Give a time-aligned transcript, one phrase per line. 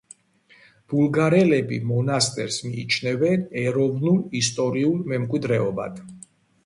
[0.93, 6.01] ბულგარელები მონასტერს მიიჩნევენ ეროვნულ ისტორიულ მემკვიდრეობად.